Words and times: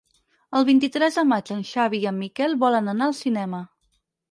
El 0.59 0.63
vint-i-tres 0.69 1.19
de 1.19 1.25
maig 1.33 1.51
en 1.57 1.61
Xavi 1.73 2.01
i 2.07 2.09
en 2.13 2.19
Miquel 2.23 2.59
volen 2.67 2.93
anar 2.97 3.09
al 3.13 3.17
cinema. 3.23 3.63